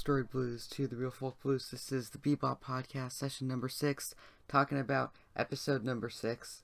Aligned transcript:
Asteroid 0.00 0.30
Blues 0.30 0.66
to 0.68 0.86
the 0.86 0.96
Real 0.96 1.10
Folk 1.10 1.42
Blues, 1.42 1.68
this 1.70 1.92
is 1.92 2.08
the 2.08 2.16
Bebop 2.16 2.62
Podcast, 2.62 3.12
session 3.12 3.46
number 3.46 3.68
six, 3.68 4.14
talking 4.48 4.80
about 4.80 5.12
episode 5.36 5.84
number 5.84 6.08
six. 6.08 6.62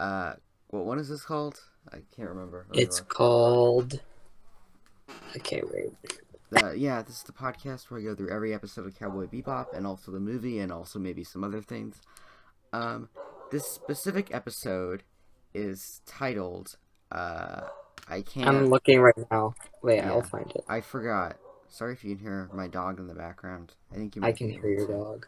Uh, 0.00 0.32
what 0.70 0.84
one 0.84 0.98
is 0.98 1.08
this 1.08 1.22
called? 1.24 1.60
I 1.92 1.98
can't 2.16 2.28
remember. 2.28 2.66
Let 2.70 2.82
It's 2.82 2.98
called. 3.00 4.00
I 5.08 5.38
can't 5.38 5.66
read. 5.72 5.92
Uh, 6.60 6.72
yeah, 6.72 7.00
this 7.00 7.18
is 7.18 7.22
the 7.22 7.32
podcast 7.32 7.92
where 7.92 8.00
I 8.00 8.02
go 8.02 8.16
through 8.16 8.30
every 8.30 8.52
episode 8.52 8.86
of 8.86 8.98
Cowboy 8.98 9.28
Bebop 9.28 9.66
and 9.72 9.86
also 9.86 10.10
the 10.10 10.18
movie 10.18 10.58
and 10.58 10.72
also 10.72 10.98
maybe 10.98 11.22
some 11.22 11.44
other 11.44 11.62
things. 11.62 12.00
Um, 12.72 13.08
this 13.52 13.68
specific 13.68 14.34
episode 14.34 15.04
is 15.54 16.00
titled, 16.06 16.76
uh, 17.12 17.68
I 18.08 18.22
can't. 18.22 18.48
I'm 18.48 18.66
looking 18.66 19.00
right 19.00 19.14
now. 19.30 19.54
Wait, 19.80 19.98
Yeah. 19.98 20.10
I'll 20.10 20.22
find 20.22 20.50
it. 20.50 20.64
I 20.68 20.80
forgot. 20.80 21.36
Sorry 21.74 21.92
if 21.92 22.04
you 22.04 22.14
can 22.14 22.24
hear 22.24 22.48
my 22.52 22.68
dog 22.68 23.00
in 23.00 23.08
the 23.08 23.14
background. 23.14 23.74
I 23.92 23.96
think 23.96 24.14
you. 24.14 24.22
I 24.22 24.30
can 24.30 24.48
hear 24.48 24.68
your 24.68 24.86
dog. 24.86 25.26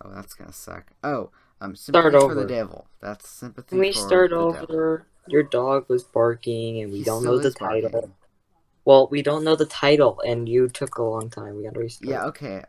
Oh, 0.00 0.10
that's 0.14 0.32
gonna 0.32 0.52
suck. 0.52 0.92
Oh, 1.02 1.30
um, 1.60 1.74
sympathy 1.74 2.10
Start 2.10 2.22
for 2.30 2.34
the 2.36 2.46
devil. 2.46 2.86
That's 3.00 3.28
sympathy. 3.28 3.70
Can 3.70 3.78
we 3.80 3.90
start 3.90 4.32
over? 4.32 4.68
devil. 4.68 5.00
Your 5.26 5.42
dog 5.42 5.86
was 5.88 6.04
barking, 6.04 6.80
and 6.80 6.92
we 6.92 6.98
He 6.98 7.04
don't 7.04 7.24
know 7.24 7.38
the 7.40 7.48
is 7.48 7.56
barking. 7.56 7.90
title. 7.90 8.16
Well, 8.84 9.08
we 9.10 9.20
don't 9.20 9.42
know 9.42 9.56
the 9.56 9.66
title, 9.66 10.20
and 10.24 10.48
you 10.48 10.68
took 10.68 10.96
a 10.98 11.02
long 11.02 11.28
time. 11.28 11.56
We 11.56 11.64
gotta 11.64 11.80
restart. 11.80 12.08
Yeah. 12.08 12.24
Okay. 12.26 12.62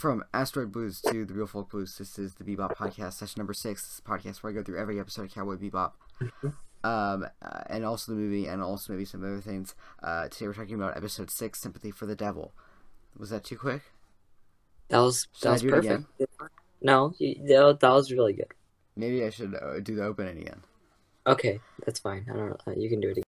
From 0.00 0.24
Asteroid 0.32 0.72
Blues 0.72 1.02
to 1.02 1.26
the 1.26 1.34
Real 1.34 1.46
Folk 1.46 1.72
Blues, 1.72 1.98
this 1.98 2.18
is 2.18 2.32
the 2.32 2.42
Bebop 2.42 2.74
Podcast, 2.74 3.12
session 3.12 3.38
number 3.38 3.52
six. 3.52 3.82
This 3.82 3.92
is 3.92 3.98
a 3.98 4.08
podcast 4.08 4.42
where 4.42 4.50
I 4.50 4.54
go 4.54 4.62
through 4.62 4.80
every 4.80 4.98
episode 4.98 5.24
of 5.24 5.34
Cowboy 5.34 5.56
Bebop, 5.56 5.92
um, 6.82 7.26
uh, 7.42 7.60
and 7.66 7.84
also 7.84 8.12
the 8.12 8.18
movie, 8.18 8.46
and 8.46 8.62
also 8.62 8.94
maybe 8.94 9.04
some 9.04 9.22
other 9.22 9.42
things. 9.42 9.74
Uh, 10.02 10.26
today 10.28 10.46
we're 10.46 10.54
talking 10.54 10.76
about 10.76 10.96
episode 10.96 11.30
six, 11.30 11.60
Sympathy 11.60 11.90
for 11.90 12.06
the 12.06 12.16
Devil. 12.16 12.54
Was 13.18 13.28
that 13.28 13.44
too 13.44 13.58
quick? 13.58 13.82
That 14.88 15.00
was 15.00 15.28
Should 15.34 15.42
that 15.42 15.50
was 15.50 15.62
perfect. 15.64 16.04
No, 16.80 17.12
you, 17.18 17.34
that 17.48 17.80
that 17.80 17.92
was 17.92 18.10
really 18.10 18.32
good. 18.32 18.54
Maybe 18.96 19.22
I 19.22 19.28
should 19.28 19.54
uh, 19.54 19.80
do 19.80 19.96
the 19.96 20.04
opening 20.04 20.38
again. 20.38 20.62
Okay, 21.26 21.60
that's 21.84 22.00
fine. 22.00 22.24
I 22.32 22.36
don't 22.36 22.48
know. 22.48 22.56
Uh, 22.66 22.72
You 22.74 22.88
can 22.88 23.02
do 23.02 23.08
it 23.08 23.18
again. 23.18 23.24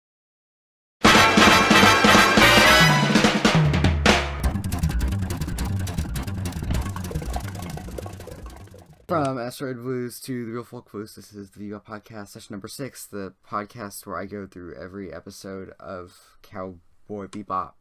From 9.09 9.39
Asteroid 9.39 9.77
Blues 9.77 10.21
to 10.23 10.45
the 10.45 10.51
Real 10.51 10.65
Folk 10.65 10.91
Blues, 10.91 11.15
this 11.15 11.33
is 11.33 11.51
the 11.51 11.59
Viva 11.61 11.79
Podcast, 11.79 12.29
session 12.29 12.55
number 12.55 12.67
six, 12.67 13.07
the 13.07 13.35
podcast 13.49 14.05
where 14.05 14.17
I 14.19 14.25
go 14.27 14.47
through 14.49 14.75
every 14.75 15.13
episode 15.13 15.71
of 15.79 16.19
Cowboy 16.43 17.27
Bebop. 17.29 17.75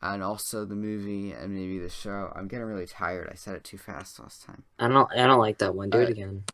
And 0.00 0.22
also 0.22 0.64
the 0.64 0.76
movie 0.76 1.32
and 1.32 1.52
maybe 1.52 1.80
the 1.80 1.88
show. 1.88 2.32
I'm 2.36 2.46
getting 2.46 2.66
really 2.66 2.86
tired. 2.86 3.28
I 3.32 3.34
said 3.34 3.56
it 3.56 3.64
too 3.64 3.78
fast 3.78 4.20
last 4.20 4.44
time. 4.44 4.62
I 4.78 4.86
don't. 4.86 5.10
I 5.10 5.26
don't 5.26 5.40
like 5.40 5.58
that 5.58 5.74
one. 5.74 5.90
Do 5.90 5.98
it 5.98 6.06
Uh, 6.06 6.12
again. 6.12 6.44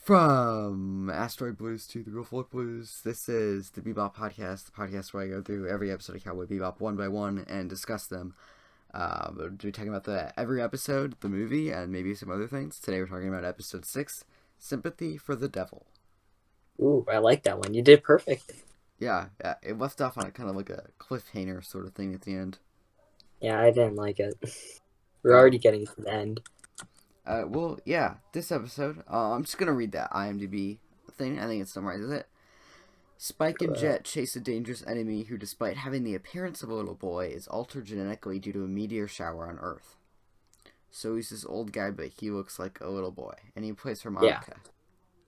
From 0.00 1.10
Asteroid 1.10 1.58
Blues 1.58 1.86
to 1.88 2.02
the 2.02 2.10
Real 2.10 2.24
Folk 2.24 2.50
Blues, 2.50 3.02
this 3.04 3.28
is 3.28 3.70
the 3.70 3.82
Bebop 3.82 4.14
Podcast, 4.14 4.64
the 4.64 4.72
podcast 4.72 5.12
where 5.12 5.24
I 5.24 5.28
go 5.28 5.42
through 5.42 5.68
every 5.68 5.92
episode 5.92 6.16
of 6.16 6.24
Cowboy 6.24 6.46
Bebop 6.46 6.80
one 6.80 6.96
by 6.96 7.06
one 7.06 7.44
and 7.46 7.68
discuss 7.68 8.06
them. 8.06 8.34
Uh, 8.94 9.30
we'll 9.36 9.50
be 9.50 9.70
talking 9.70 9.90
about 9.90 10.04
the 10.04 10.32
every 10.40 10.62
episode, 10.62 11.16
the 11.20 11.28
movie, 11.28 11.70
and 11.70 11.92
maybe 11.92 12.14
some 12.14 12.30
other 12.30 12.48
things. 12.48 12.80
Today 12.80 12.98
we're 12.98 13.08
talking 13.08 13.28
about 13.28 13.44
episode 13.44 13.84
six, 13.84 14.24
Sympathy 14.58 15.18
for 15.18 15.36
the 15.36 15.50
Devil. 15.50 15.86
Ooh, 16.80 17.04
I 17.12 17.18
like 17.18 17.42
that 17.42 17.58
one. 17.58 17.74
You 17.74 17.82
did 17.82 18.02
perfect. 18.02 18.54
Yeah, 18.98 19.26
yeah, 19.38 19.56
it 19.62 19.78
left 19.78 20.00
off 20.00 20.16
on 20.16 20.26
a 20.26 20.30
kind 20.30 20.48
of 20.48 20.56
like 20.56 20.70
a 20.70 20.86
cliffhanger 20.98 21.62
sort 21.62 21.86
of 21.86 21.92
thing 21.92 22.14
at 22.14 22.22
the 22.22 22.34
end. 22.34 22.58
Yeah, 23.42 23.60
I 23.60 23.70
didn't 23.70 23.96
like 23.96 24.18
it. 24.18 24.34
We're 25.22 25.38
already 25.38 25.58
getting 25.58 25.86
to 25.86 26.00
the 26.00 26.10
end. 26.10 26.40
Uh, 27.26 27.44
well, 27.46 27.78
yeah, 27.84 28.14
this 28.32 28.50
episode, 28.50 29.02
uh, 29.10 29.32
I'm 29.32 29.44
just 29.44 29.58
gonna 29.58 29.72
read 29.72 29.92
that 29.92 30.10
IMDb 30.10 30.78
thing. 31.12 31.38
I 31.38 31.46
think 31.46 31.62
it 31.62 31.68
summarizes 31.68 32.10
it. 32.10 32.26
Spike 33.18 33.60
and 33.60 33.76
Jet 33.76 34.04
chase 34.04 34.34
a 34.34 34.40
dangerous 34.40 34.82
enemy 34.86 35.24
who, 35.24 35.36
despite 35.36 35.76
having 35.76 36.04
the 36.04 36.14
appearance 36.14 36.62
of 36.62 36.70
a 36.70 36.74
little 36.74 36.94
boy, 36.94 37.26
is 37.26 37.46
altered 37.46 37.84
genetically 37.84 38.38
due 38.38 38.52
to 38.54 38.64
a 38.64 38.68
meteor 38.68 39.06
shower 39.06 39.46
on 39.46 39.58
Earth. 39.58 39.96
So 40.90 41.16
he's 41.16 41.28
this 41.28 41.44
old 41.44 41.72
guy, 41.72 41.90
but 41.90 42.12
he 42.18 42.30
looks 42.30 42.58
like 42.58 42.80
a 42.80 42.88
little 42.88 43.10
boy, 43.10 43.34
and 43.54 43.64
he 43.64 43.74
plays 43.74 44.02
harmonica. 44.02 44.56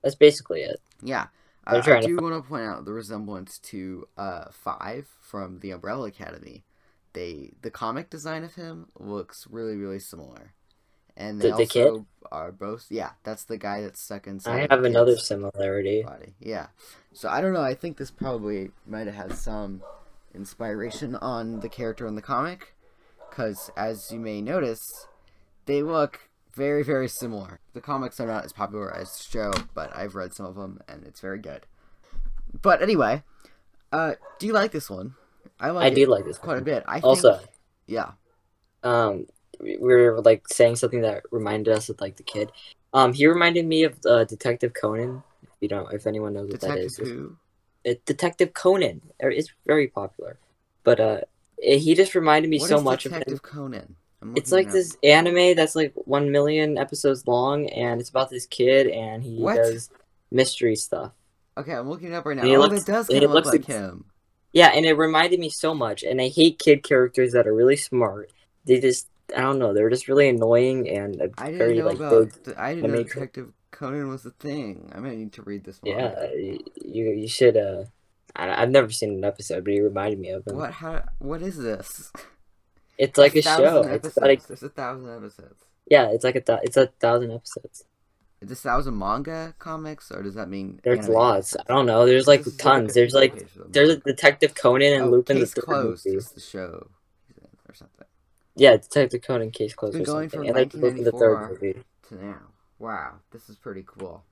That's 0.03 0.15
basically 0.15 0.63
it. 0.63 0.81
Yeah. 1.03 1.27
Uh, 1.67 1.77
I 1.77 1.81
trying 1.81 2.03
to 2.03 2.09
do 2.09 2.17
want 2.17 2.43
to 2.43 2.49
point 2.49 2.65
out 2.65 2.85
the 2.85 2.93
resemblance 2.93 3.59
to 3.59 4.09
uh, 4.17 4.47
Five 4.51 5.09
from 5.21 5.61
the 5.61 5.71
Umbrella 5.71 6.09
Academy. 6.09 6.65
They 7.13 7.53
the 7.63 7.71
comic 7.71 8.11
design 8.11 8.43
of 8.43 8.55
him 8.55 8.87
looks 8.99 9.47
really 9.51 9.77
really 9.77 9.99
similar, 9.99 10.55
and 11.17 11.41
they 11.41 11.51
The- 11.51 11.57
the 11.57 11.63
also 11.63 11.97
kid? 11.97 12.07
are 12.31 12.53
both 12.53 12.87
yeah. 12.91 13.11
That's 13.25 13.45
the 13.45 13.59
guy 13.59 13.83
that's 13.83 14.01
stuck 14.01 14.27
inside. 14.27 14.71
I 14.71 14.75
have 14.75 14.85
another 14.85 15.17
similarity. 15.17 16.03
body. 16.03 16.35
Yeah. 16.41 16.69
So 17.13 17.29
I 17.29 17.41
don't 17.41 17.53
know. 17.53 17.61
I 17.63 17.75
think 17.75 17.97
this 17.99 18.11
probably 18.11 18.71
might 18.87 19.07
have 19.07 19.15
had 19.15 19.33
some 19.35 19.83
inspiration 20.35 21.15
on 21.17 21.61
the 21.61 21.69
character 21.69 22.07
in 22.07 22.15
the 22.15 22.23
comic, 22.23 22.75
because 23.29 23.71
as 23.77 24.11
you 24.11 24.19
may 24.19 24.41
notice, 24.41 25.07
they 25.67 25.83
look 25.83 26.31
very 26.55 26.83
very 26.83 27.09
similar. 27.09 27.61
The 27.75 27.81
comics 27.83 28.19
are 28.21 28.27
not 28.27 28.45
as 28.45 28.53
popular 28.53 28.95
as 28.95 29.17
the 29.17 29.25
show, 29.25 29.53
but 29.75 29.95
I've 29.97 30.15
read 30.15 30.33
some 30.33 30.47
of 30.47 30.55
them 30.55 30.81
and 30.89 31.05
it's 31.07 31.21
very 31.21 31.39
good. 31.39 31.67
But 32.63 32.83
anyway, 32.83 33.23
uh, 33.93 34.15
do 34.39 34.47
you 34.47 34.53
like 34.53 34.73
this 34.73 34.89
one? 34.91 35.15
I 35.61 35.71
like 35.71 35.93
I 35.93 35.95
do 35.95 36.07
like 36.07 36.25
this 36.25 36.39
quite 36.39 36.59
a 36.59 36.63
bit. 36.63 36.83
I 36.87 37.01
Also- 37.01 37.37
think, 37.37 37.51
yeah. 37.87 38.13
Um, 38.83 39.27
we 39.63 39.77
we 39.79 39.95
were 39.95 40.21
like 40.21 40.49
saying 40.49 40.77
something 40.77 41.03
that 41.03 41.23
reminded 41.31 41.73
us 41.75 41.89
of 41.89 42.01
like 42.01 42.17
the 42.17 42.23
kid. 42.23 42.51
Um, 42.93 43.13
he 43.13 43.27
reminded 43.27 43.67
me 43.67 43.85
of 43.85 43.95
uh, 44.05 44.25
Detective 44.25 44.75
Conan. 44.75 45.23
If 45.43 45.49
you 45.61 45.69
don't, 45.69 45.93
if 45.93 46.07
anyone 46.07 46.35
knows 46.35 46.51
what 46.51 46.61
that 46.61 46.79
is, 46.79 46.97
Detective 46.97 47.17
Who? 47.17 47.37
It, 47.85 48.05
Detective 48.05 48.53
Conan. 48.55 49.01
It's 49.21 49.51
very 49.67 49.89
popular, 49.89 50.39
but 50.85 51.01
uh, 51.01 51.21
it- 51.59 51.79
he 51.79 51.95
just 51.95 52.15
reminded 52.15 52.51
me 52.51 52.59
What 52.59 52.69
so 52.69 52.81
much 52.81 53.07
of. 53.07 53.13
Detective 53.13 53.43
Conan? 53.43 53.97
I'm 54.21 54.37
It's 54.37 54.53
like 54.53 54.69
it 54.69 54.73
this 54.73 54.97
anime 55.03 55.57
that's 55.57 55.75
like 55.75 55.93
one 55.95 56.31
million 56.31 56.79
episodes 56.79 57.27
long, 57.27 57.67
and 57.71 58.01
it's 58.01 58.11
about 58.11 58.31
this 58.31 58.47
kid, 58.47 58.87
and 58.89 59.23
he 59.23 59.39
What? 59.41 59.57
does 59.57 59.91
mystery 60.31 60.77
stuff. 60.77 61.13
Okay, 61.59 61.73
I'm 61.75 61.89
looking 61.89 62.13
it 62.13 62.15
up 62.15 62.25
right 62.25 62.37
now. 62.37 62.43
And 62.45 62.53
oh, 62.53 62.61
looks- 62.61 62.85
that 62.85 62.93
does 62.93 63.09
kind 63.09 63.23
of 63.25 63.31
look 63.33 63.47
like 63.47 63.61
ex- 63.61 63.67
him. 63.67 64.05
Yeah, 64.53 64.69
and 64.69 64.85
it 64.87 64.93
reminded 64.95 65.41
me 65.41 65.49
so 65.49 65.75
much. 65.75 66.03
And 66.03 66.21
I 66.21 66.29
hate 66.29 66.59
kid 66.59 66.83
characters 66.83 67.33
that 67.33 67.47
are 67.47 67.55
really 67.55 67.77
smart. 67.77 68.31
They 68.67 68.81
just, 68.81 69.09
I 69.37 69.41
don't 69.41 69.59
know, 69.59 69.73
they're 69.75 69.91
just 69.91 70.09
really 70.09 70.29
annoying 70.29 70.89
and 70.89 71.21
uh, 71.21 71.27
I 71.39 71.47
didn't 71.47 71.59
very 71.59 71.79
know 71.79 71.87
like 71.87 71.97
about. 71.97 72.45
big. 72.45 72.55
I 72.57 72.75
didn't 72.75 72.91
know 72.93 73.03
Detective 73.03 73.53
Conan 73.71 74.09
was 74.09 74.25
a 74.27 74.31
thing. 74.31 74.91
I 74.95 74.99
might 75.01 75.17
need 75.17 75.33
to 75.35 75.43
read 75.43 75.65
this 75.65 75.81
one. 75.83 75.97
Yeah, 75.97 76.29
you 76.35 77.11
you 77.11 77.29
should. 77.29 77.57
Uh, 77.57 77.85
I, 78.37 78.63
I've 78.63 78.71
never 78.71 78.91
seen 78.91 79.11
an 79.15 79.25
episode, 79.25 79.65
but 79.65 79.73
he 79.73 79.81
reminded 79.81 80.19
me 80.19 80.31
of 80.31 80.47
him. 80.47 80.57
What? 80.57 80.73
How? 80.73 81.05
What 81.19 81.43
is 81.43 81.57
this? 81.59 82.13
It's 82.99 83.19
like 83.19 83.35
a, 83.35 83.43
thousand 83.43 83.65
show. 83.65 83.81
Episodes. 83.83 84.07
It's 84.07 84.17
like 84.19 84.47
There's 84.47 84.63
a 84.63 84.69
thousand 84.69 85.11
episodes. 85.17 85.65
yeah, 85.87 86.09
it's 86.11 86.25
like 86.25 86.37
a 86.37 86.41
thou- 86.41 86.61
it's 86.63 86.77
a 86.77 86.87
thousand 87.01 87.33
episodes. 87.33 87.85
Is 88.43 88.49
this 88.49 88.61
thousand 88.61 88.99
manga 88.99 89.55
comics, 89.59 90.11
or 90.13 90.23
does 90.23 90.35
that 90.35 90.49
mean 90.49 90.81
There's 90.85 90.99
anime 91.07 91.15
lots. 91.15 91.57
I 91.57 91.63
don't 91.73 91.87
know. 91.87 92.07
There's 92.07 92.27
like 92.27 92.45
This 92.45 92.57
tons. 92.57 92.91
a 92.91 92.95
There's 92.95 93.15
like 93.15 93.35
page 93.35 93.43
of 93.43 93.55
them. 93.55 93.69
there's 93.73 93.89
a 93.91 93.97
Detective 93.99 94.55
Conan 94.55 94.93
and 94.95 95.03
oh, 95.05 95.11
Lupin 95.11 95.39
the 95.39 95.45
Case 95.47 95.55
Third 95.55 95.65
Closed 95.65 96.07
movie. 96.07 96.19
is 96.19 96.31
the 96.33 96.41
show 96.41 96.89
he's 97.29 97.39
in, 97.39 97.49
or 97.69 97.75
something. 97.75 98.07
Yeah, 98.55 98.77
Detective 98.77 99.23
Conan 99.23 99.51
Case 99.51 99.75
Closed 99.75 99.97
or 99.97 100.01
going 100.01 100.29
something. 100.29 100.31
from 100.31 100.47
And 100.47 100.55
like 100.55 100.75
Lupin 100.75 101.05
the 101.05 101.13
Third 101.13 101.41
1994. 101.41 101.49
movie. 101.49 101.85
To 102.09 102.15
now, 102.25 102.41
wow, 102.79 103.15
this 103.31 103.49
is 103.49 103.57
pretty 103.57 103.85
cool. 103.87 104.25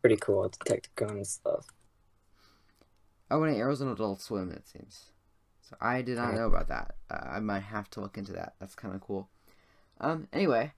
Pretty 0.00 0.16
cool. 0.16 0.48
Detective 0.48 0.94
Conan 0.96 1.24
stuff. 1.24 1.66
Oh, 3.30 3.42
and 3.42 3.56
airs 3.56 3.80
on 3.80 3.88
Adult 3.88 4.20
Swim, 4.20 4.50
it 4.50 4.66
seems. 4.68 5.06
So 5.62 5.76
I 5.80 6.02
did 6.02 6.16
not 6.16 6.34
know 6.34 6.46
about 6.46 6.68
that. 6.68 6.94
Uh, 7.10 7.20
I 7.26 7.40
might 7.40 7.60
have 7.62 7.88
to 7.90 8.00
look 8.00 8.18
into 8.18 8.32
that. 8.32 8.54
That's 8.60 8.74
kind 8.74 8.94
of 8.94 9.00
cool. 9.00 9.28
Um. 10.00 10.28
Anyway, 10.32 10.72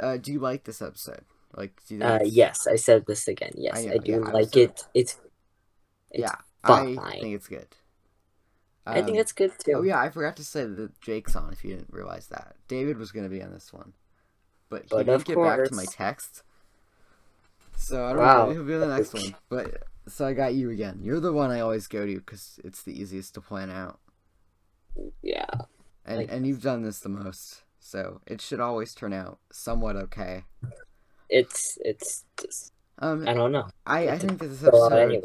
uh, 0.00 0.16
do 0.16 0.32
you 0.32 0.40
like 0.40 0.64
this 0.64 0.82
episode? 0.82 1.24
Like, 1.56 1.80
do 1.86 1.94
you 1.94 2.00
think 2.00 2.10
Uh, 2.22 2.24
yes, 2.24 2.66
I 2.66 2.76
said 2.76 3.06
this 3.06 3.28
again. 3.28 3.52
Yes, 3.56 3.76
I 3.76 3.92
I, 3.92 3.98
do 3.98 4.12
yeah, 4.12 4.18
like 4.18 4.56
it. 4.56 4.82
It's, 4.92 5.20
it's 6.10 6.22
yeah, 6.22 6.34
fine. 6.66 6.98
I 6.98 7.12
think 7.20 7.34
it's 7.36 7.46
good. 7.46 7.68
I 8.92 9.02
think 9.02 9.16
Um, 9.16 9.18
it's 9.18 9.32
good 9.32 9.52
too. 9.58 9.72
Oh 9.74 9.82
yeah, 9.82 10.00
I 10.00 10.10
forgot 10.10 10.36
to 10.36 10.44
say 10.44 10.64
that 10.66 11.00
Jake's 11.00 11.36
on. 11.36 11.52
If 11.52 11.64
you 11.64 11.70
didn't 11.74 11.92
realize 11.92 12.28
that, 12.28 12.56
David 12.68 12.98
was 12.98 13.12
going 13.12 13.24
to 13.24 13.30
be 13.30 13.42
on 13.42 13.52
this 13.52 13.72
one, 13.72 13.94
but 14.70 14.86
he 14.86 14.90
But 14.90 15.06
didn't 15.06 15.24
get 15.24 15.42
back 15.42 15.64
to 15.64 15.74
my 15.74 15.86
text. 15.86 16.42
So 17.76 18.04
I 18.06 18.12
don't 18.12 18.18
Wow. 18.18 18.46
know. 18.46 18.50
He'll 18.50 18.64
be 18.64 18.74
on 18.74 18.80
the 18.80 18.86
next 18.86 19.12
one. 19.14 19.34
But 19.48 19.84
so 20.08 20.26
I 20.26 20.32
got 20.32 20.54
you 20.54 20.70
again. 20.70 21.00
You're 21.02 21.20
the 21.20 21.32
one 21.32 21.50
I 21.50 21.60
always 21.60 21.86
go 21.86 22.06
to 22.06 22.16
because 22.16 22.58
it's 22.64 22.82
the 22.82 22.98
easiest 22.98 23.34
to 23.34 23.40
plan 23.40 23.70
out, 23.70 24.00
Yeah. 25.22 25.66
and 26.04 26.28
and 26.30 26.46
you've 26.46 26.62
done 26.62 26.82
this 26.82 27.00
the 27.00 27.08
most, 27.08 27.62
so 27.78 28.20
it 28.26 28.40
should 28.40 28.60
always 28.60 28.94
turn 28.94 29.12
out 29.12 29.38
somewhat 29.52 29.96
okay. 29.96 30.44
It's 31.28 31.78
it's 31.84 32.24
just 32.40 32.72
Um, 32.98 33.26
I 33.26 33.34
don't 33.34 33.52
know. 33.52 33.68
I 33.86 34.08
I 34.10 34.18
think 34.18 34.38
that 34.40 34.46
this 34.48 34.62
episode. 34.64 35.22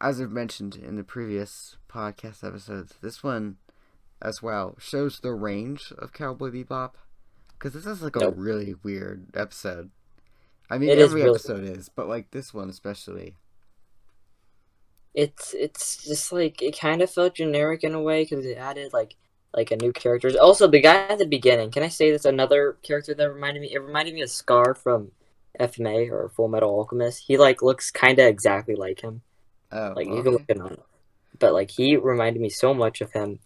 As 0.00 0.20
I've 0.20 0.30
mentioned 0.30 0.76
in 0.76 0.96
the 0.96 1.04
previous 1.04 1.76
podcast 1.88 2.46
episodes, 2.46 2.94
this 3.02 3.22
one 3.22 3.56
as 4.22 4.42
well 4.42 4.76
shows 4.78 5.20
the 5.20 5.32
range 5.32 5.92
of 5.98 6.12
Cowboy 6.12 6.50
Bebop. 6.50 6.92
Because 7.52 7.72
this 7.72 7.86
is 7.86 8.02
like 8.02 8.14
a 8.14 8.20
Nope. 8.20 8.34
really 8.36 8.74
weird 8.84 9.26
episode. 9.34 9.90
I 10.70 10.78
mean, 10.78 10.90
It 10.90 10.98
is 10.98 11.04
every 11.10 11.22
really- 11.22 11.34
episode 11.34 11.64
is, 11.64 11.88
but 11.88 12.06
like 12.08 12.30
this 12.30 12.54
one 12.54 12.68
especially. 12.68 13.34
It's 15.14 15.54
it's 15.54 16.04
just 16.04 16.32
like 16.32 16.62
it 16.62 16.78
kind 16.78 17.02
of 17.02 17.10
felt 17.10 17.34
generic 17.34 17.82
in 17.82 17.94
a 17.94 18.00
way 18.00 18.22
because 18.22 18.44
it 18.44 18.56
added 18.56 18.92
like 18.92 19.16
like 19.54 19.70
a 19.72 19.76
new 19.76 19.92
character. 19.92 20.30
Also, 20.40 20.68
the 20.68 20.80
guy 20.80 21.08
at 21.08 21.18
the 21.18 21.26
beginning. 21.26 21.70
Can 21.70 21.82
I 21.82 21.88
say 21.88 22.10
this? 22.12 22.24
Another 22.24 22.76
character 22.82 23.14
that 23.14 23.32
reminded 23.32 23.60
me. 23.62 23.72
It 23.72 23.78
reminded 23.82 24.14
me 24.14 24.20
of 24.22 24.30
Scar 24.30 24.74
from 24.74 25.10
FMA 25.58 26.10
or 26.12 26.28
Full 26.28 26.48
Metal 26.48 26.70
Alchemist. 26.70 27.24
He 27.26 27.36
like 27.38 27.62
looks 27.62 27.90
kind 27.90 28.18
of 28.18 28.26
exactly 28.26 28.76
like 28.76 29.00
him. 29.00 29.22
Oh, 29.70 29.92
Like 29.96 30.06
you 30.06 30.22
can 30.22 30.32
look 30.32 30.44
it 30.48 30.60
up. 30.60 30.86
But 31.38 31.52
like 31.52 31.70
he 31.70 31.96
reminded 31.96 32.40
me 32.40 32.48
so 32.48 32.74
much 32.74 33.00
of 33.00 33.12
him, 33.12 33.40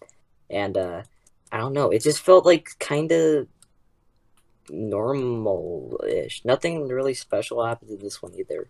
and 0.49 0.77
uh 0.77 1.03
I 1.51 1.57
don't 1.57 1.73
know. 1.73 1.89
It 1.89 2.01
just 2.01 2.21
felt 2.21 2.45
like 2.45 2.69
kind 2.79 3.11
of 3.11 3.47
normal-ish. 4.69 6.43
Nothing 6.45 6.87
really 6.87 7.13
special 7.13 7.63
happened 7.63 7.91
in 7.91 7.99
this 7.99 8.21
one 8.21 8.33
either. 8.35 8.69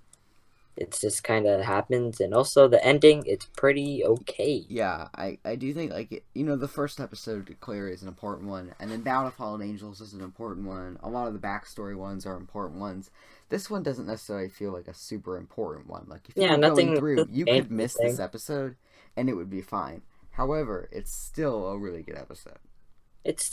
It's 0.75 0.99
just 0.99 1.23
kind 1.23 1.45
of 1.45 1.61
happens, 1.61 2.19
and 2.19 2.33
also 2.33 2.67
the 2.67 2.83
ending. 2.83 3.23
It's 3.27 3.45
pretty 3.45 4.03
okay. 4.03 4.65
Yeah, 4.67 5.09
I, 5.15 5.37
I 5.45 5.55
do 5.55 5.71
think 5.73 5.91
like 5.91 6.11
it, 6.11 6.23
you 6.33 6.43
know 6.43 6.55
the 6.55 6.67
first 6.67 6.99
episode 6.99 7.55
clearly 7.59 7.93
is 7.93 8.01
an 8.01 8.07
important 8.07 8.49
one, 8.49 8.73
and 8.79 8.89
then 8.89 9.01
Ballad 9.01 9.27
of 9.27 9.33
Fallen 9.35 9.61
Angels 9.61 10.01
is 10.01 10.13
an 10.13 10.21
important 10.21 10.65
one. 10.67 10.97
A 11.03 11.09
lot 11.09 11.27
of 11.27 11.33
the 11.33 11.39
backstory 11.39 11.95
ones 11.95 12.25
are 12.25 12.35
important 12.35 12.79
ones. 12.81 13.11
This 13.49 13.69
one 13.69 13.83
doesn't 13.83 14.07
necessarily 14.07 14.49
feel 14.49 14.71
like 14.71 14.87
a 14.87 14.95
super 14.95 15.37
important 15.37 15.87
one. 15.87 16.05
Like 16.07 16.27
if 16.27 16.35
you 16.35 16.41
Yeah, 16.43 16.55
nothing- 16.55 16.87
going 16.87 16.97
through, 16.99 17.27
you 17.29 17.45
could 17.45 17.69
miss 17.69 17.95
this 18.01 18.19
episode, 18.19 18.75
and 19.15 19.29
it 19.29 19.33
would 19.35 19.51
be 19.51 19.61
fine. 19.61 20.01
However, 20.31 20.89
it's 20.91 21.13
still 21.15 21.67
a 21.67 21.77
really 21.77 22.01
good 22.01 22.17
episode. 22.17 22.57
It's 23.23 23.51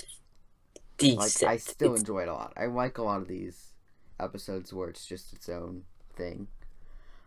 decent 0.97 1.43
Like. 1.43 1.53
I 1.53 1.57
still 1.59 1.89
It's- 1.89 2.01
enjoy 2.01 2.23
it 2.23 2.29
a 2.29 2.33
lot. 2.33 2.55
I 2.57 2.65
like 2.65 2.97
a 2.97 3.03
lot 3.03 3.21
of 3.21 3.29
these 3.29 3.75
episodes 4.19 4.73
where 4.73 4.89
it's 4.89 5.05
just 5.07 5.35
its 5.35 5.51
own 5.51 5.85
thing. 6.17 6.49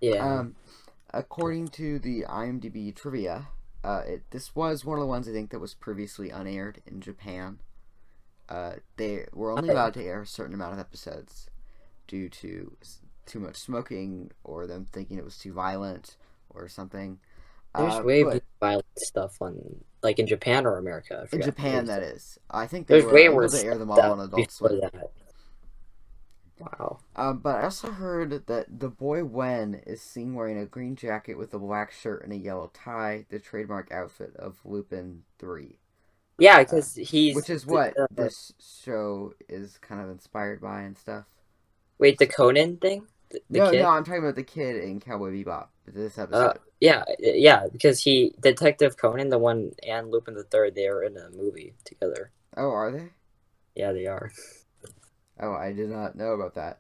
Yeah. 0.02 0.24
Um, 0.24 0.56
according 1.14 1.70
to 1.70 2.00
the 2.00 2.24
IMDb 2.30 2.96
trivia, 2.96 3.50
uh, 3.84 4.04
it, 4.06 4.24
this 4.32 4.56
was 4.56 4.86
one 4.86 4.98
of 4.98 5.02
the 5.02 5.08
ones 5.08 5.28
I 5.28 5.32
think 5.34 5.52
that 5.52 5.60
was 5.60 5.74
previously 5.74 6.30
unaired 6.30 6.82
in 6.86 7.02
Japan. 7.02 7.60
Uh, 8.50 8.74
they 8.98 9.26
were 9.34 9.52
only 9.52 9.70
Okay. 9.70 9.74
allowed 9.74 9.94
to 9.96 10.04
air 10.04 10.22
a 10.22 10.28
certain 10.28 10.54
amount 10.54 10.74
of 10.74 10.80
episodes 10.80 11.50
due 12.08 12.30
to 12.30 12.78
too 13.26 13.40
much 13.40 13.58
smoking 13.58 14.32
or 14.44 14.68
them 14.68 14.86
thinking 14.86 15.18
it 15.18 15.26
was 15.26 15.38
too 15.38 15.54
violent 15.54 16.18
or 16.50 16.68
something. 16.68 17.20
There's 17.76 17.96
Uh, 17.96 18.04
way 18.04 18.24
but 18.24 18.34
more 18.34 18.42
violent 18.60 18.86
stuff 18.98 19.42
on 19.42 19.84
like 20.04 20.20
in 20.20 20.28
Japan 20.28 20.66
or 20.66 20.78
America. 20.78 21.28
In. 21.32 21.42
Japan, 21.42 21.86
that 21.88 22.04
is. 22.04 22.40
I 22.50 22.68
think 22.68 22.88
they 22.88 22.96
There's 22.96 23.04
were 23.04 23.14
way 23.14 23.30
able 23.30 23.36
worse 23.36 23.52
to 23.52 23.60
air 23.62 23.78
them 23.78 23.92
all 23.92 24.12
on 24.12 24.20
Adult 24.20 24.52
Swim. 24.52 24.72
that. 24.82 25.12
Wow. 26.60 27.00
Um, 27.16 27.40
but 27.40 27.58
I 27.58 27.64
also 27.64 27.92
heard 27.92 28.46
that 28.48 28.80
the 28.80 28.90
boy 28.90 29.24
Wen 29.24 29.82
is 29.86 30.02
seen 30.02 30.34
wearing 30.36 30.58
a 30.58 30.66
green 30.66 30.96
jacket 30.96 31.38
with 31.38 31.54
a 31.54 31.60
black 31.60 31.92
shirt 31.92 32.24
and 32.24 32.32
a 32.32 32.38
yellow 32.38 32.70
tie, 32.74 33.26
the 33.30 33.40
trademark 33.40 33.92
outfit 33.92 34.36
of 34.38 34.60
Lupin 34.64 35.24
3. 35.40 35.80
Yeah, 36.40 36.60
because 36.60 36.96
he's 36.96 37.36
Which 37.36 37.50
is 37.50 37.66
what 37.66 37.98
uh, 37.98 38.08
this 38.12 38.54
show 38.60 39.34
is 39.48 39.78
kind 39.78 40.02
of 40.02 40.10
inspired 40.10 40.62
by 40.62 40.82
and 40.82 40.98
stuff. 40.98 41.26
wait 42.00 42.18
the 42.18 42.26
Conan 42.26 42.78
thing. 42.78 43.06
The, 43.30 43.42
the 43.50 43.60
no, 43.60 43.72
kid? 43.72 43.82
no, 43.82 43.90
I'm 43.90 44.04
talking 44.04 44.22
about 44.22 44.36
the 44.36 44.44
kid 44.44 44.84
in 44.84 45.00
Cowboy 45.00 45.32
Bebop. 45.32 45.68
This 45.86 46.18
episode. 46.18 46.60
Yeah, 46.80 47.04
yeah, 47.20 47.68
because 47.72 48.04
he 48.04 48.34
Detective 48.42 48.98
Conan, 48.98 49.30
the 49.30 49.38
one, 49.38 49.72
and 49.88 50.12
Lupin 50.12 50.34
the 50.34 50.44
Third, 50.44 50.76
they 50.76 50.88
are 50.88 51.04
in 51.04 51.18
a 51.18 51.30
movie 51.30 51.74
together. 51.84 52.32
oh, 52.58 52.70
are 52.72 52.92
they? 52.92 53.10
Yeah, 53.76 53.92
they 53.92 54.08
are. 54.08 54.32
Oh, 55.40 55.54
I 55.54 55.74
did 55.74 55.90
not 55.90 56.16
know 56.16 56.34
about 56.34 56.54
that. 56.56 56.80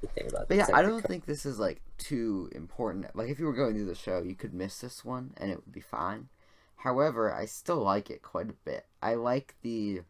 The 0.00 0.08
thing 0.08 0.26
about 0.28 0.48
But 0.48 0.56
yeah, 0.56 0.66
I 0.74 0.82
don't 0.82 1.04
think 1.04 1.26
this 1.26 1.46
is 1.46 1.60
like 1.60 1.80
too 1.96 2.50
important. 2.52 3.14
Like 3.14 3.28
if 3.28 3.38
you 3.38 3.46
were 3.46 3.52
going 3.52 3.74
through 3.74 3.86
the 3.86 3.94
show, 3.94 4.20
you 4.20 4.34
could 4.34 4.52
miss 4.52 4.80
this 4.80 5.04
one 5.04 5.32
and 5.36 5.48
it 5.50 5.58
would 5.64 5.72
be 5.72 5.80
fine. 5.80 6.28
However, 6.74 7.32
I 7.32 7.44
still 7.44 7.76
like 7.76 8.10
it 8.10 8.22
quite 8.22 8.50
a 8.50 8.54
bit. 8.64 8.86
I 9.00 9.14
like 9.14 9.54
the 9.62 10.00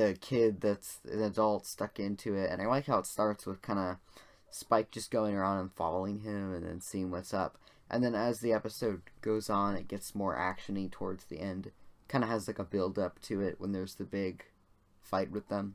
the 0.00 0.16
kid 0.20 0.60
that's 0.60 1.00
an 1.10 1.22
adult 1.22 1.66
stuck 1.66 2.00
into 2.00 2.34
it, 2.34 2.50
and 2.50 2.62
I 2.62 2.66
like 2.66 2.86
how 2.86 2.98
it 2.98 3.06
starts 3.06 3.46
with 3.46 3.60
kind 3.62 3.78
of 3.78 3.96
Spike 4.50 4.90
just 4.90 5.10
going 5.10 5.34
around 5.34 5.58
and 5.60 5.72
following 5.72 6.20
him, 6.20 6.52
and 6.54 6.64
then 6.64 6.80
seeing 6.80 7.10
what's 7.10 7.34
up. 7.34 7.58
And 7.90 8.02
then 8.02 8.14
as 8.14 8.40
the 8.40 8.52
episode 8.52 9.02
goes 9.20 9.50
on, 9.50 9.76
it 9.76 9.88
gets 9.88 10.14
more 10.14 10.36
actiony 10.36 10.90
towards 10.90 11.24
the 11.24 11.40
end. 11.40 11.70
Kind 12.08 12.24
of 12.24 12.30
has 12.30 12.46
like 12.46 12.58
a 12.58 12.64
build 12.64 12.98
up 12.98 13.20
to 13.22 13.40
it 13.40 13.56
when 13.58 13.72
there's 13.72 13.94
the 13.94 14.04
big 14.04 14.44
fight 15.02 15.30
with 15.30 15.48
them. 15.48 15.74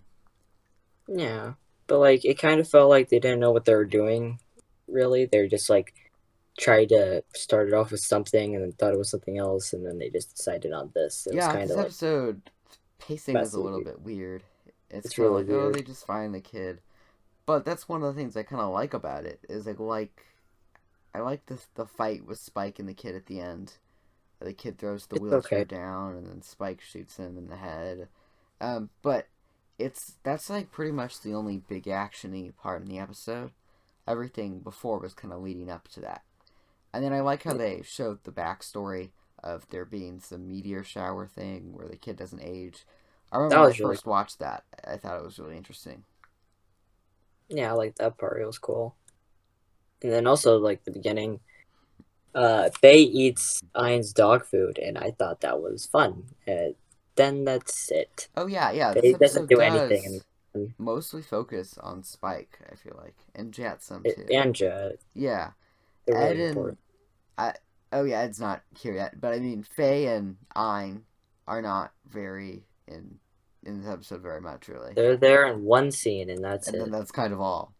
Yeah, 1.08 1.54
but 1.88 2.00
like 2.00 2.26
it 2.26 2.40
kind 2.40 2.60
of 2.60 2.68
felt 2.68 2.90
like 2.90 3.10
they 3.10 3.20
didn't 3.20 3.40
know 3.40 3.52
what 3.52 3.66
they 3.66 3.76
were 3.76 3.86
doing. 3.86 4.40
Really, 4.88 5.26
they're 5.26 5.48
just 5.48 5.70
like 5.70 5.94
tried 6.58 6.90
to 6.90 7.24
start 7.34 7.68
it 7.68 7.74
off 7.74 7.92
with 7.92 8.00
something 8.00 8.56
and 8.56 8.64
then 8.64 8.72
thought 8.72 8.94
it 8.94 8.98
was 8.98 9.12
something 9.12 9.38
else, 9.38 9.72
and 9.72 9.86
then 9.86 10.00
they 10.00 10.10
just 10.10 10.36
decided 10.36 10.74
on 10.74 10.92
this. 10.96 11.28
It 11.28 11.36
yeah, 11.36 11.48
was 11.48 11.56
kind 11.56 11.64
this 11.70 11.72
of 11.72 11.78
like 11.78 11.86
episode 11.86 12.52
pacing 13.00 13.38
is 13.38 13.54
a 13.54 13.60
little 13.60 13.84
bit 13.84 14.02
weird. 14.02 14.44
It's, 14.90 15.08
It's 15.08 15.18
really 15.18 15.44
like, 15.44 15.52
oh, 15.52 15.72
they 15.72 15.82
just 15.82 16.06
find 16.06 16.34
the 16.34 16.42
kid, 16.42 16.80
but 17.46 17.66
that's 17.66 17.90
one 17.90 18.04
of 18.04 18.14
the 18.14 18.20
things 18.20 18.38
I 18.38 18.44
kind 18.44 18.62
of 18.62 18.72
like 18.72 18.94
about 18.94 19.26
it. 19.26 19.40
Is 19.50 19.66
like 19.66 19.80
like 19.80 20.26
I 21.14 21.20
like 21.20 21.46
the 21.48 21.60
the 21.76 21.86
fight 21.86 22.26
with 22.26 22.40
Spike 22.40 22.80
and 22.80 22.88
the 22.88 22.94
kid 22.94 23.16
at 23.16 23.26
the 23.26 23.40
end. 23.40 23.74
The 24.40 24.54
kid 24.54 24.78
throws 24.78 25.08
the 25.08 25.16
It's 25.16 25.24
wheelchair 25.24 25.60
okay. 25.60 25.76
down, 25.76 26.16
and 26.16 26.28
then 26.28 26.42
Spike 26.42 26.82
shoots 26.82 27.18
him 27.18 27.38
in 27.38 27.48
the 27.48 27.56
head. 27.56 28.10
Um, 28.62 28.90
but 29.02 29.28
it's 29.80 30.18
that's 30.24 30.50
like 30.50 30.72
pretty 30.72 30.92
much 30.92 31.22
the 31.22 31.34
only 31.34 31.58
big 31.58 31.86
actiony 31.86 32.56
part 32.56 32.82
in 32.82 32.88
the 32.88 33.00
episode. 33.00 33.52
Everything 34.08 34.60
before 34.60 35.00
was 35.00 35.14
kind 35.14 35.34
of 35.34 35.42
leading 35.42 35.70
up 35.70 35.88
to 35.90 36.00
that. 36.02 36.24
And 36.94 37.04
then 37.04 37.12
I 37.12 37.22
like 37.22 37.44
how 37.44 37.54
they 37.54 37.82
showed 37.84 38.24
the 38.24 38.32
backstory 38.32 39.10
of 39.46 39.70
there 39.70 39.86
being 39.86 40.20
some 40.20 40.48
meteor 40.48 40.84
shower 40.84 41.28
thing 41.28 41.72
where 41.74 41.88
the 41.88 41.96
kid 41.96 42.18
doesn't 42.18 42.42
age. 42.42 42.86
I 43.32 43.38
remember 43.38 43.56
when 43.56 43.64
I 43.64 43.68
was 43.68 43.80
really 43.80 43.96
first 43.96 44.06
watched 44.06 44.40
that. 44.40 44.64
I 44.86 44.98
thought 44.98 45.18
it 45.18 45.24
was 45.24 45.40
really 45.40 45.58
interesting. 45.58 46.04
yeah, 47.50 47.70
I 47.70 47.74
like 47.74 47.96
that 47.96 48.18
part. 48.18 48.42
It 48.42 48.46
was 48.46 48.60
cool. 48.60 48.96
And 50.02 50.12
then 50.12 50.28
also 50.28 50.58
like 50.58 50.84
the 50.84 50.92
beginning, 50.92 51.40
uh, 52.34 52.70
Faye 52.82 52.98
eats 53.02 53.64
Ein's 53.74 54.14
dog 54.14 54.46
food, 54.46 54.78
and 54.78 54.98
I 54.98 55.12
thought 55.12 55.42
that 55.42 55.62
was 55.62 55.86
fun. 55.86 56.26
And 56.46 56.76
then 57.16 57.46
that's 57.46 57.90
it. 57.92 58.28
Oh 58.36 58.48
yeah, 58.48 58.72
yeah. 58.72 58.94
This 58.94 59.18
doesn't 59.18 59.50
do 59.50 59.58
does 59.58 59.74
anything. 59.92 60.22
mostly 60.78 61.22
focus 61.22 61.78
on 61.82 62.04
Spike. 62.04 62.60
I 62.72 62.76
feel 62.76 63.00
like 63.02 63.16
and 63.34 63.54
Jet 63.54 63.82
some 63.82 64.04
too. 64.04 64.26
And 64.32 64.54
Jet. 64.54 64.98
yeah. 65.14 65.52
Ed 66.08 66.14
really 66.14 66.32
and 66.32 66.42
important. 66.42 66.80
Oh 67.92 68.04
yeah, 68.04 68.22
Ed's 68.22 68.40
not 68.40 68.62
here 68.78 68.94
yet, 68.94 69.20
but 69.20 69.34
I 69.34 69.40
mean 69.40 69.64
Faye 69.64 70.08
and 70.08 70.38
Ein 70.56 71.04
are 71.48 71.62
not 71.62 71.92
very 72.08 72.66
in 72.88 73.20
in 73.64 73.82
this 73.82 73.90
episode 73.92 74.22
very 74.22 74.42
much 74.42 74.68
really. 74.68 74.94
They're 74.96 75.18
there 75.18 75.46
in 75.48 75.64
one 75.64 75.92
scene, 75.92 76.30
and 76.30 76.44
that's 76.44 76.68
and 76.68 76.76
it. 76.76 76.80
then 76.80 76.92
that's 76.92 77.12
kind 77.12 77.34
of 77.34 77.42
all. 77.42 77.74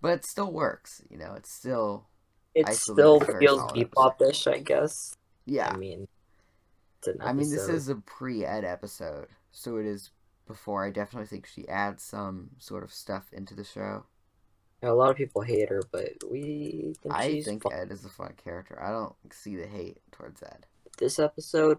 But 0.00 0.12
it 0.12 0.24
still 0.24 0.52
works, 0.52 1.02
you 1.10 1.18
know. 1.18 1.34
It's 1.34 1.52
still 1.52 2.06
It 2.54 2.68
still 2.68 3.16
it's 3.20 3.38
feels 3.38 3.58
solid 3.60 3.90
Bebop-ish, 3.90 4.46
I 4.46 4.58
guess. 4.58 5.14
yeah. 5.44 5.70
I 5.72 5.76
mean, 5.76 6.06
it's 6.98 7.08
an 7.08 7.18
I 7.20 7.32
mean, 7.32 7.50
this 7.50 7.68
is 7.68 7.88
a 7.88 7.96
pre-ed 7.96 8.64
episode, 8.64 9.28
so 9.50 9.76
it 9.76 9.86
is 9.86 10.10
before. 10.46 10.84
I 10.86 10.90
definitely 10.90 11.26
think 11.26 11.46
she 11.46 11.68
adds 11.68 12.04
some 12.04 12.50
sort 12.58 12.84
of 12.84 12.92
stuff 12.92 13.26
into 13.32 13.54
the 13.54 13.64
show. 13.64 14.04
A 14.82 14.92
lot 14.92 15.10
of 15.10 15.16
people 15.16 15.42
hate 15.42 15.68
her, 15.70 15.82
but 15.90 16.12
we 16.30 16.94
think 17.02 17.14
I 17.14 17.42
think 17.42 17.64
fun. 17.64 17.72
Ed 17.72 17.90
is 17.90 18.04
a 18.04 18.08
fun 18.08 18.34
character. 18.42 18.80
I 18.80 18.90
don't 18.90 19.14
see 19.32 19.56
the 19.56 19.66
hate 19.66 19.98
towards 20.12 20.42
Ed. 20.42 20.66
This 20.98 21.18
episode, 21.18 21.78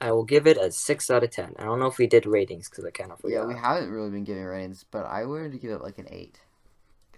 I 0.00 0.10
will 0.10 0.24
give 0.24 0.46
it 0.46 0.56
a 0.56 0.72
six 0.72 1.10
out 1.10 1.22
of 1.22 1.30
ten. 1.30 1.54
I 1.58 1.64
don't 1.64 1.78
know 1.78 1.86
if 1.86 1.98
we 1.98 2.08
did 2.08 2.26
ratings 2.26 2.68
because 2.68 2.84
I 2.84 2.90
kind 2.90 3.12
of 3.12 3.20
forgot. 3.20 3.34
Yeah, 3.34 3.44
we 3.46 3.54
haven't 3.54 3.90
really 3.90 4.10
been 4.10 4.24
giving 4.24 4.42
ratings, 4.42 4.84
but 4.90 5.06
I 5.06 5.24
would 5.24 5.60
give 5.60 5.70
it 5.70 5.80
like 5.80 5.98
an 5.98 6.08
eight. 6.10 6.40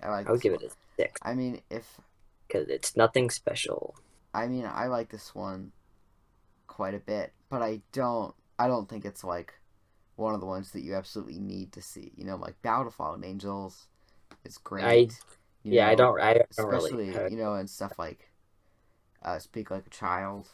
I 0.02 0.10
like. 0.10 0.28
I 0.28 0.32
would 0.32 0.42
give 0.42 0.52
one. 0.52 0.62
it 0.62 0.72
a 0.72 1.02
six 1.02 1.20
I 1.24 1.34
mean, 1.34 1.62
if 1.70 2.00
because 2.46 2.68
it's 2.68 2.96
nothing 2.96 3.30
special. 3.30 3.94
I 4.34 4.48
mean, 4.48 4.68
I 4.70 4.88
like 4.88 5.08
this 5.10 5.34
one 5.34 5.72
quite 6.66 6.94
a 6.94 6.98
bit, 6.98 7.32
but 7.48 7.62
I 7.62 7.80
don't. 7.92 8.34
I 8.58 8.68
don't 8.68 8.88
think 8.88 9.06
it's 9.06 9.24
like 9.24 9.54
one 10.16 10.34
of 10.34 10.40
the 10.40 10.46
ones 10.46 10.72
that 10.72 10.82
you 10.82 10.94
absolutely 10.94 11.38
need 11.38 11.72
to 11.72 11.80
see. 11.80 12.12
You 12.16 12.24
know, 12.24 12.36
like 12.36 12.60
Ballad 12.60 12.88
of 12.88 12.94
Fallen 12.94 13.24
Angels 13.24 13.86
is 14.46 14.58
great. 14.58 14.84
I- 14.84 15.08
yeah, 15.62 15.88
I 15.88 15.96
don't. 15.96 16.20
I 16.20 16.34
don't 16.34 16.46
especially 16.50 17.10
really. 17.10 17.32
you 17.32 17.36
know, 17.38 17.54
and 17.54 17.68
stuff 17.68 17.98
like 17.98 18.30
uh, 19.24 19.40
Speak 19.40 19.70
Like 19.70 19.86
a 19.86 19.90
Child. 19.90 20.46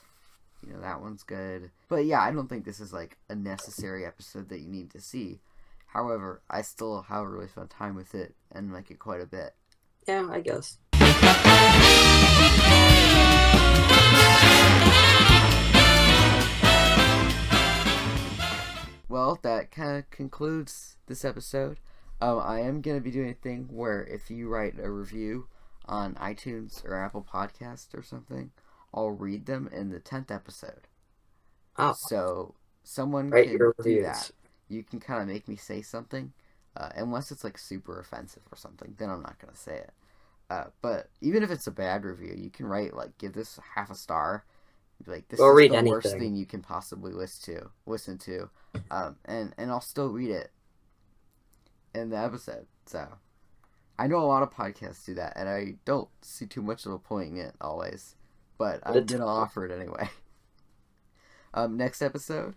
You 0.67 0.73
know 0.73 0.81
that 0.81 1.01
one's 1.03 1.23
good, 1.23 1.71
but 1.89 2.07
yeah, 2.07 2.21
I 2.23 2.31
don't 2.31 2.49
think 2.49 2.65
this 2.65 2.81
is 2.81 2.93
like 2.93 3.19
a 3.29 3.35
necessary 3.35 4.07
episode 4.07 4.49
that 4.49 4.61
you 4.61 4.69
need 4.69 4.91
to 4.93 5.01
see. 5.01 5.41
However, 5.87 6.41
I 6.49 6.63
still 6.63 7.03
have 7.03 7.25
a 7.25 7.29
really 7.29 7.49
fun 7.49 7.69
time 7.69 7.95
with 7.95 8.15
it 8.15 8.35
and 8.51 8.73
like 8.73 8.91
it 8.91 8.99
quite 8.99 9.21
a 9.21 9.27
bit. 9.27 9.55
Yeah, 10.09 10.29
I 10.31 10.41
guess. 10.41 10.79
Well, 19.09 19.39
that 19.43 19.71
kind 19.71 19.99
of 19.99 20.11
concludes 20.11 20.97
this 21.07 21.23
episode. 21.23 21.79
Um, 22.23 22.39
I 22.39 22.61
am 22.61 22.81
going 22.81 22.97
to 22.97 23.03
be 23.03 23.11
doing 23.11 23.31
a 23.31 23.35
thing 23.35 23.69
where 23.71 24.05
if 24.05 24.31
you 24.31 24.49
write 24.49 24.79
a 24.79 24.91
review 24.91 25.49
on 25.87 26.15
iTunes 26.15 26.85
or 26.85 26.95
Apple 26.95 27.27
Podcast 27.29 27.95
or 27.95 28.03
something, 28.03 28.53
I'll 28.95 29.11
read 29.11 29.47
them 29.47 29.69
in 29.73 29.91
the 29.91 30.01
10th 30.01 30.31
episode. 30.31 30.87
Oh, 31.79 31.95
So 32.09 32.55
someone 32.85 33.31
write 33.31 33.49
can 33.49 33.59
do 33.59 33.73
reviews. 33.79 34.05
that. 34.05 34.31
You 34.69 34.83
can 34.83 35.01
kind 35.01 35.21
of 35.23 35.29
make 35.29 35.49
me 35.49 35.57
say 35.57 35.83
something, 35.83 36.33
uh, 36.77 36.91
unless 36.97 37.31
it's 37.31 37.45
like 37.45 37.59
super 37.59 37.99
offensive 38.01 38.43
or 38.53 38.57
something. 38.57 38.95
Then 38.99 39.11
I'm 39.11 39.23
not 39.23 39.39
gonna 39.41 39.57
say 39.57 39.79
it. 39.79 39.93
Uh, 40.51 40.67
but 40.83 41.09
even 41.21 41.43
if 41.43 41.51
it's 41.51 41.67
a 41.67 41.71
bad 41.73 42.05
review, 42.05 42.35
you 42.37 42.51
can 42.51 42.67
write 42.67 42.95
like 42.95 43.19
give 43.19 43.33
this 43.33 43.59
half 43.75 43.91
a 43.91 43.95
star. 43.95 44.45
Like 45.07 45.29
this 45.29 45.41
Or 45.41 45.53
is 45.53 45.69
the 45.69 45.81
worst 45.81 46.17
thing 46.19 46.37
you 46.37 46.47
can 46.47 46.63
possibly 46.63 47.13
listen 47.13 47.55
to. 47.57 47.71
Listen 47.87 48.19
to, 48.19 48.51
um, 48.91 49.17
and 49.25 49.55
and 49.59 49.71
I'll 49.71 49.81
still 49.81 50.11
read 50.11 50.31
it 50.31 50.53
in 51.95 52.11
the 52.11 52.17
episode. 52.19 52.67
So 52.87 53.07
I 53.99 54.07
know 54.07 54.19
a 54.19 54.27
lot 54.27 54.43
of 54.43 54.51
podcasts 54.51 55.05
do 55.05 55.15
that, 55.15 55.35
and 55.37 55.49
I 55.49 55.77
don't 55.85 56.09
see 56.23 56.47
too 56.47 56.63
much 56.63 56.87
of 56.87 56.93
a 56.93 56.99
point 56.99 57.31
in 57.33 57.37
it 57.39 57.55
always. 57.61 58.17
But 58.59 58.81
I'm 58.85 58.97
It's- 58.97 59.13
gonna 59.13 59.27
offer 59.31 59.65
it 59.67 59.73
anyway. 59.73 60.09
Um, 61.55 61.77
next 61.77 62.01
episode 62.01 62.55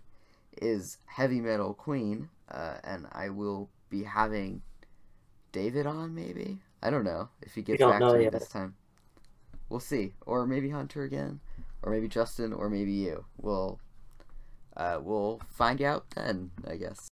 is 0.62 1.00
Heavy 1.06 1.42
Metal 1.42 1.74
Queen, 1.74 2.30
uh, 2.50 2.78
and 2.82 3.08
I 3.12 3.28
will 3.28 3.70
be 3.90 4.04
having 4.04 4.62
David 5.52 5.86
on. 5.86 6.16
Maybe 6.16 6.62
I 6.82 6.92
don't 6.92 7.04
know 7.04 7.28
if 7.42 7.56
he 7.56 7.62
gets 7.62 7.82
back 7.84 8.00
to 8.00 8.14
me 8.18 8.24
yet. 8.24 8.32
this 8.32 8.48
time. 8.48 8.76
We'll 9.68 9.82
see, 9.82 10.14
or 10.26 10.48
maybe 10.48 10.70
Hunter 10.70 11.04
again, 11.04 11.42
or 11.84 11.92
maybe 11.92 12.08
Justin, 12.08 12.54
or 12.54 12.70
maybe 12.70 12.94
you. 12.94 13.26
We'll 13.36 13.82
uh, 14.78 15.00
we'll 15.04 15.42
find 15.50 15.82
out 15.82 16.10
then, 16.12 16.52
I 16.66 16.78
guess. 16.78 17.10